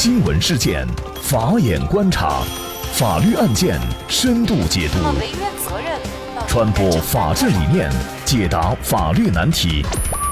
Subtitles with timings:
[0.00, 0.86] 新闻事件，
[1.20, 2.44] 法眼观察，
[2.92, 4.98] 法律案件深度解读，
[6.46, 7.90] 传播法治理念，
[8.24, 9.84] 解答法律难题，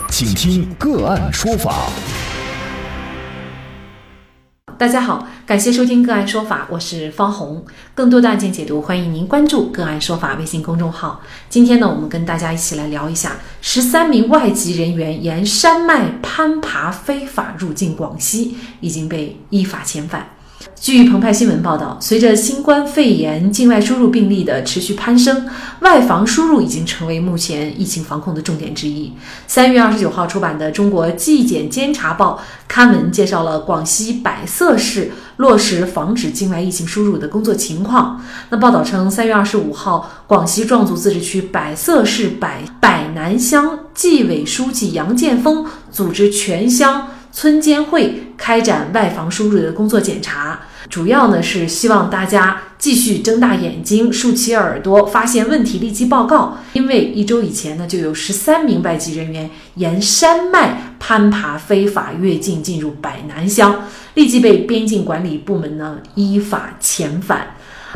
[0.09, 1.91] 请听个案说法。
[4.79, 7.65] 大家好，感谢收听个案说法，我是方红。
[7.95, 11.23] 更多的案件解读，欢迎您关注个案说法微信公众号。
[11.49, 20.29] 今天呢，我们跟大家一起来聊一下十三名外籍人员沿山脉攀爬非法入境广西，已经被依法遣返。
[20.75, 25.45] 据澎湃新闻报道，随着新冠肺炎境外输入病例的持续攀升，
[25.81, 29.13] 外防输入已经成为目前疫情防控的重点之一。
[29.49, 38.23] 三月二十九号出版的《中国纪检监察报》刊文介绍了广西百色市落实防止境外疫情输入的工作情况。
[38.51, 47.09] 那报道称，三月二十五号，广西壮族自治区百色市百百南乡纪委书记杨建峰组织全乡。
[47.33, 56.59] 村监会开展外防输入的工作检查，主要呢是希望大家继续睁大眼睛、竖起耳朵，发现问题立即报告。
[56.73, 63.85] 因为一周以前呢，就有十三名外籍人员沿山脉攀爬非法越境进入百南乡，
[64.15, 67.49] 立即被边境管理部门呢依法遣返。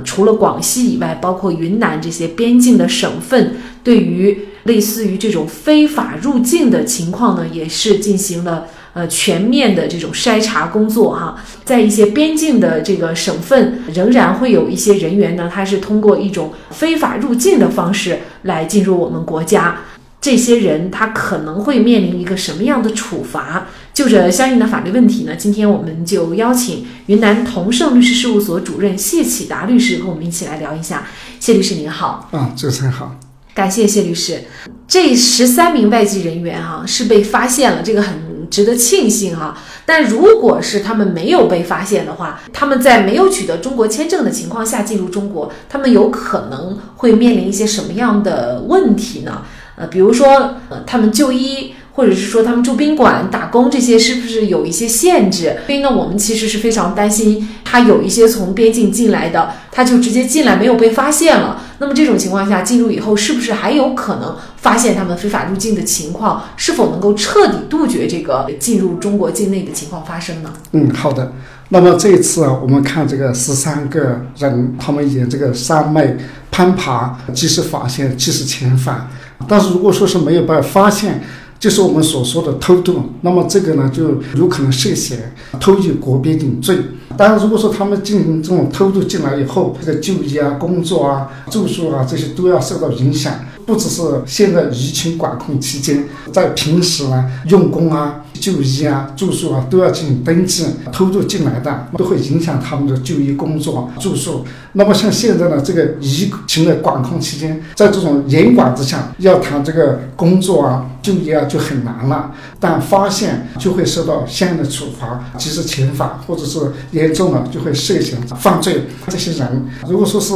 [0.04, 8.66] 除了广西以外，包括云南这些边境的省份，对于类似于这种非法入境的情况呢，也是进行了。
[8.92, 19.76] 呃，全面的这种筛查工作哈，在一些边境的这个省份，仍然会有一些人员呢，他是通过一种非法入境的方式来进入我们国家。
[20.20, 23.68] 这些人他可能会面临一个什么样的处罚？
[23.94, 31.06] 就这相应的法律问题呢，今天我们就邀请云南同盛律师事务所主任谢启达律师和我们一起来聊一下。
[31.38, 33.16] 谢律师您好，啊，主持人好，
[33.54, 34.42] 感谢谢律师。
[34.88, 38.29] 这十三名外籍人员哈是被发现了，这个很。
[38.50, 39.56] 值得庆幸哈，
[39.86, 49.42] 但如果是他们没有被发现的话，他们在没有取得中国签证的情况下进入中国，他们有可能会面临一些什么样的问题呢？
[49.76, 51.74] 呃，比如说，呃，他们就医。
[51.92, 55.58] 或者是说他们住宾馆打工这些是不是有一些限制？
[55.66, 61.60] 所以呢，我们其实是非常担心他有一些从边境进来的，他就直接进来没有被发现了。
[61.80, 66.44] 那么这种情况下进入以后，是不是还有可能发现他们非法入境的情况？
[66.54, 70.52] 是否能够彻底杜绝这个进入中国境内的情况发生呢？
[70.72, 71.32] 嗯，好的。
[71.70, 76.14] 那么这一次啊，我们看这个十三个人，他们沿这个山脉
[76.50, 79.08] 攀爬，及时发现，及时遣返。
[79.48, 81.22] 但是如果说是没有办法发现，
[81.60, 86.78] 就是我们所说的偷渡，那么这个呢就有可能涉嫌偷越国边境罪。
[87.18, 93.34] 当然，如果说他们进行这种偷渡进来以后，他的就业啊、工作啊、住宿啊这些都要受到影响。
[93.70, 100.66] 不只是现在疫情管控期间，在平时呢，用工啊、就医啊、住宿啊都要进行登记。
[100.90, 104.44] 偷渡进来的都会影响他们的就医、工作、住宿。
[104.72, 112.32] 那么像现在呢，这个疫情的管控期间，在这种严管之下，要谈这个工作啊、就业啊就很难了。
[112.58, 116.58] 但发现就会受到相应的处罚，及时遣返，或者是
[116.90, 118.86] 严重了就会涉嫌犯罪。
[119.06, 120.34] 这些人如果说是。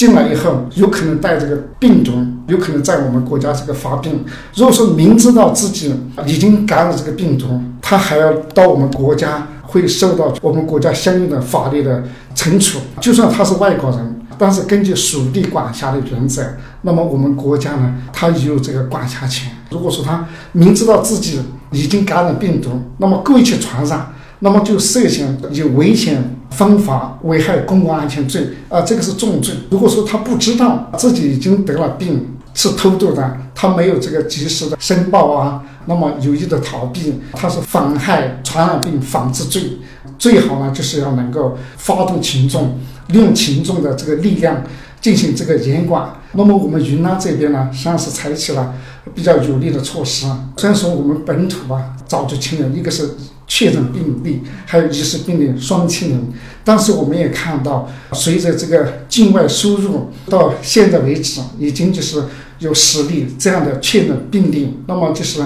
[0.00, 2.12] 进来以后，有可能带这个病毒，
[2.46, 4.24] 有可能在我们国家这个发病。
[4.54, 5.94] 如果说明知道自己
[6.24, 12.02] 已经感染这个病毒，他还要到我们国家，会受到我们国家相应的法律的
[12.34, 12.78] 惩处。
[12.98, 16.44] 就算他是外国人，但是根据属地管辖的原则，
[16.80, 19.52] 那么我们国家呢，他也有这个管辖权。
[19.68, 24.10] 如果说他明知道自己已经感染病毒，那么故意去传染。
[24.40, 29.54] 那么就涉嫌以危险方法危害公共安全罪啊，这个是重罪。
[29.70, 39.62] 如果说他不知道自己已经得了病，是偷渡的，他没有这个及时的申报啊，那么有意的逃避，他是妨害传染病防治罪。
[40.18, 44.62] 最好呢，就是要能够发动群众，利用群众的这个力量
[45.00, 46.10] 进行这个严管。
[46.32, 48.74] 那么我们云南这边呢，实际上是采取了
[49.14, 50.26] 比较有力的措施。
[50.56, 53.10] 虽然说我们本土啊早就清零，一个是。
[53.52, 56.32] 确诊病例还有疑似病例双清零，
[56.62, 62.22] 但是我们也看到，随着这个境外输入，到现在为止已经就是
[62.60, 64.78] 有十例这样的确诊病例。
[64.86, 65.42] 那么就是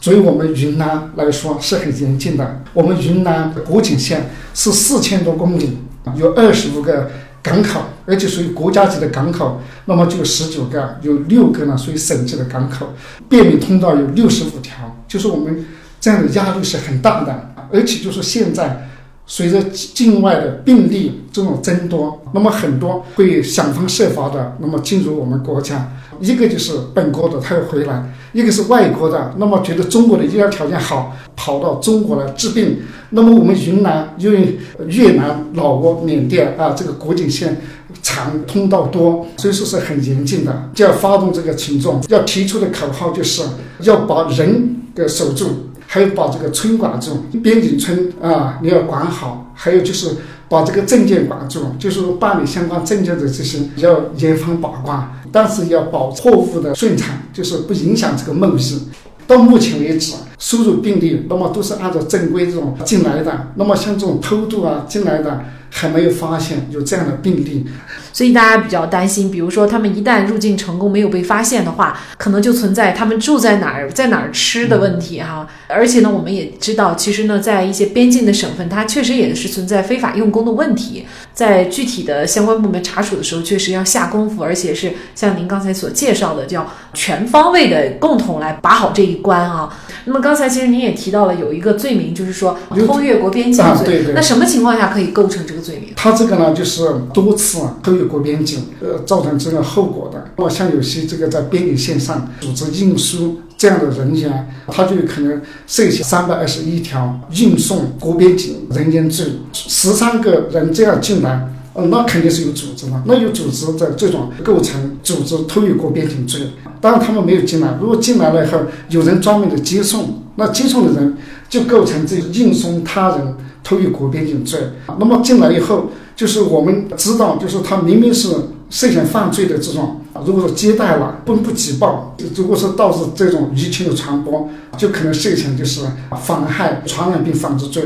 [0.00, 2.60] 作为我们云南来说是很严峻的。
[2.72, 5.78] 我们云南国境线是四千多公里，
[6.16, 7.08] 有二十五个
[7.40, 9.60] 港口，而且属于国家级的港口。
[9.84, 12.94] 那么就有十九个，有六个呢属于省级的港口，
[13.28, 15.64] 便民通道有六十五条，就是我们。
[16.04, 18.90] 这样的压力是很大的，而且就是现在
[19.24, 25.90] 随着境外的病例这种增多，那么很多会想方设法的，那么进入我们国家。
[26.20, 32.82] 一个就是本国的他要回来，一个是外国的，那么觉得中国的医疗条件好，跑到中国来治病。
[33.08, 37.62] 那么我们云南因为越南、老挝、缅甸啊，这个国境线
[38.02, 43.42] 长，通道多，所以说是很严峻的，就要发动这个群众，要提出的口号就是
[43.80, 50.16] 要把人给守住，还有把这个村管住，边境村啊你要管好，还有就是
[50.48, 58.82] 把这个证件管住，就是办理相关证件的这些要严防把关，但是要保货物的顺畅，就是不影响这个贸易。
[59.28, 65.44] 到目前为止，输入病例那么都是按照正规这种进来的，那么像这种偷渡啊进来的。
[65.76, 67.66] 还没有发现有这样的病例，
[68.12, 69.28] 所以大家比较担心。
[69.28, 75.48] 比如说，他们一旦入境成功没有被发现的话，可能就存在他们住在哪儿、在哪儿吃的问题哈。
[75.66, 81.06] 而且呢，我们也知道，其实呢，在一些边境的省份，它确实也是存在非法用工的问题。
[81.32, 89.76] 在具体的相关部门查处的时候，确实要下功夫，而且是像您刚才所介绍的，叫全方位的共同来把好这一关啊。
[90.04, 92.56] 那么刚才其实您也提到了有一个罪名，就是说
[92.86, 94.04] 偷越国边境罪。
[94.14, 95.63] 那什么情况下可以构成这个？
[95.96, 96.82] 他这个呢，就是
[97.12, 100.24] 多次偷越国边境，呃，造成这个后果的。
[100.36, 109.26] 那么像有些这个在边境线上组织运输这样的人员，他就可能涉嫌三百二十一条运送国边境人员罪。
[109.52, 113.02] 十三个人这样进来，呃，那肯定是有组织的。
[113.06, 116.40] 那有组织的这种构成组织偷越国边境罪。
[116.80, 118.58] 当然他们没有进来，如果进来了以后，
[118.90, 121.16] 有人专门的接送，那接送的人
[121.48, 123.34] 就构成这运送他人。
[123.66, 124.60] 偷越国边境罪，
[124.98, 128.28] 那么进来以后，就是我们知道，就是他明明是
[128.68, 135.80] 涉嫌犯罪的这种，如果说接待了不不举报，如果说导致这种疫情的传播，就可能涉嫌就是
[136.20, 137.82] 妨害传染病防治罪。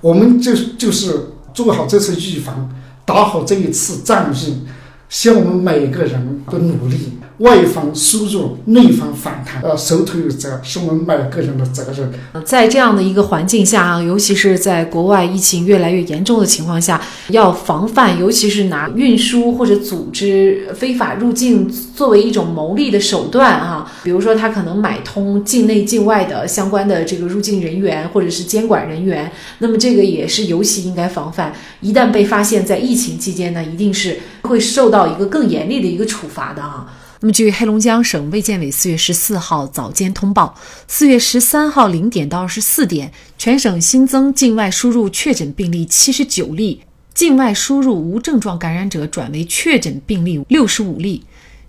[0.00, 2.70] 我们就就是做好这次预防，
[3.04, 4.62] 打好这一次战役，
[5.08, 7.18] 希望我们每个人的努力。
[7.38, 12.10] 外方输入，内方反弹，呃，手头有责，是我们每个人的责任。
[12.44, 16.98] 在这样的一个环境下啊，尤其是在国外疫情越来越严重的情况下，
[17.28, 31.52] 要防范，尤其是拿运输或者组织非法入境作为一种牟利的手段啊，比如说他可能买通境内境外的相关的这个入境人员或者是监管人员，那么这个也是尤其应该防范。
[31.82, 36.86] 一旦被发现，在疫情期间呢，一定是会受到一个更严厉的一个处罚的啊。
[37.26, 40.54] 那么，据黑龙江省卫健委四月十四号早间通报，
[40.86, 46.82] 四月十三号零点到二十四点，全省新增境外输入确诊病例七十九例，
[47.12, 51.24] 境外输入无症状感染者转为确诊病例六十五例，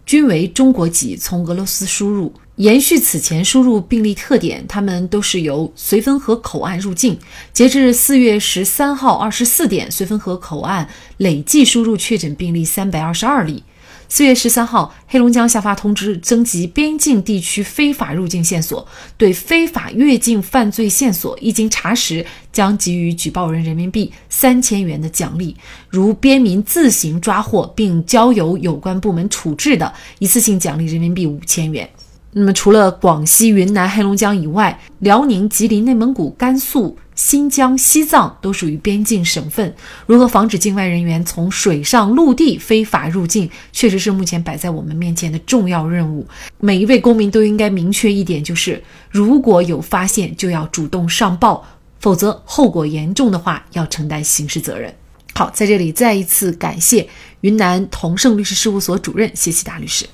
[0.06, 2.32] 均为中国籍，从俄罗斯输入。
[2.58, 7.18] 延续此前输入病例特点，他们都是由绥芬河口岸入境。
[7.52, 10.88] 截至四月十三号二十四点，绥芬河口岸
[11.18, 13.64] 累计输入确诊病例三百二十二例。
[14.10, 18.88] 四月十三号，黑龙江下发通知，征集边境地区非法入境线索，
[19.18, 25.54] 对非法越境犯罪线索一经查实，将给予举报人人民币三千元的奖励；
[25.90, 31.88] 如边民自行抓获并交由有关部门处置的，一次性奖励人民币五千元。
[32.32, 39.76] 那么，除了广西、云南、黑龙江以外，辽宁、吉林、内蒙古、甘肃、新疆、西藏都属于边境省份。
[40.06, 46.26] 如何防止境外人员从水上、陆地非法入境，确实是目前摆在我们面前的重要任务。
[46.60, 51.68] 每一位公民都应该明确一点，就是如果有发现，就要主动上报，
[52.00, 54.94] 否则后果严重的话，要承担刑事责任。
[55.34, 57.08] 好，在这里再一次感谢
[57.42, 60.06] 云南同盛律师事务所主任谢启达律师。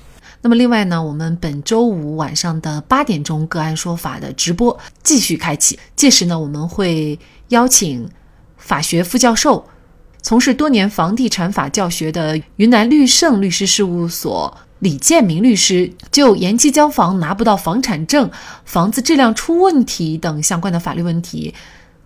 [0.44, 5.78] 那么另外呢，我们本周五晚上的八点钟个案说法的直播继续开启。
[5.96, 8.06] 届时呢，我们会邀请
[8.58, 9.66] 法学副教授、
[10.20, 18.30] 从事多年房地产法教学的云南绿盛律师事务所李建明律师，就延期交房拿不到房产证、
[18.66, 21.54] 房子质量出问题等相关的法律问题，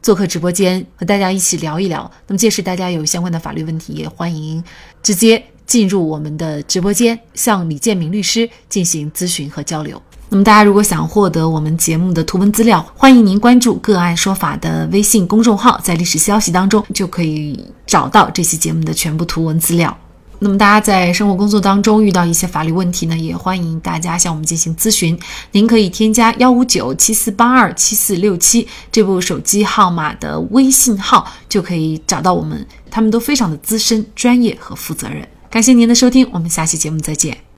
[0.01, 2.09] 做客直播间和大家一起聊一聊。
[2.29, 4.63] 那么届时大家有相关的法律问题，也欢迎
[5.03, 5.43] 直接。
[5.69, 10.03] 进入我们的直播间，向李建明律师进行咨询和交流。
[10.31, 19.97] 那么，大家如果想获得我们节目的图文资料，欢迎您关注“个案说法”的微信公众号，在历史消息当中就可以找到这期节目的全部图文资料。
[20.39, 25.19] 那么，大家在生活工作当中遇到一些法律问题呢，也欢迎大家向我们进行咨询。
[25.53, 32.65] 您可以添加幺五九七四八二七四六七这部手机号码的微信号，就可以找到我们。
[32.91, 35.27] 他们都非常的资深、专业和负责任。
[35.51, 37.39] 感谢您的收听，我们下期节目再见。